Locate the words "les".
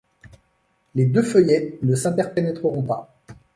0.95-1.05